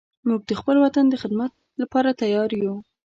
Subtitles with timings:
[0.27, 1.51] موږ د خپل وطن د خدمت
[1.81, 2.75] لپاره تیار یو